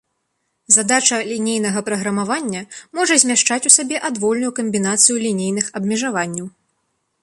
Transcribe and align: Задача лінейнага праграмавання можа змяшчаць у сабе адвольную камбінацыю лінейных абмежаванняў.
Задача 0.75 1.19
лінейнага 1.31 1.83
праграмавання 1.91 2.61
можа 3.01 3.13
змяшчаць 3.27 3.61
у 3.71 3.75
сабе 3.79 3.97
адвольную 4.11 4.51
камбінацыю 4.61 5.15
лінейных 5.27 5.65
абмежаванняў. 5.81 6.47